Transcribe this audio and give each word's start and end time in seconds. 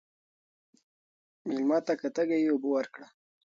مېلمه 1.45 1.79
ته 1.85 1.93
که 1.99 2.07
تږی 2.15 2.39
وي، 2.41 2.51
اوبه 2.51 2.69
ورکړه. 2.71 3.07